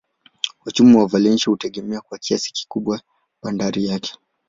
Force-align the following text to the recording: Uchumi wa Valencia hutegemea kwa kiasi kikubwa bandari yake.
Uchumi 0.65 0.95
wa 0.97 1.07
Valencia 1.07 1.49
hutegemea 1.51 2.01
kwa 2.01 2.17
kiasi 2.17 2.53
kikubwa 2.53 3.01
bandari 3.43 3.85
yake. 3.85 4.15